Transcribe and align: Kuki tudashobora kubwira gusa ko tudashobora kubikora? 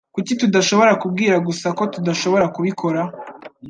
Kuki 0.15 0.33
tudashobora 0.41 0.91
kubwira 1.01 1.35
gusa 1.47 1.67
ko 1.77 1.83
tudashobora 1.93 2.45
kubikora? 2.55 3.01